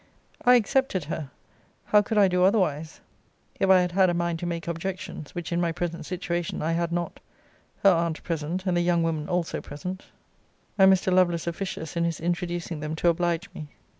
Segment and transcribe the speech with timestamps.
[0.43, 1.29] I accepted her:
[1.85, 3.01] How could I do otherwise,
[3.59, 6.71] (if I had had a mind to make objections, which, in my present situation, I
[6.71, 7.19] had not,)
[7.83, 10.07] her aunt present, and the young woman also present;
[10.75, 11.13] and Mr.
[11.13, 13.67] Lovelace officious in his introducing them, to oblige me?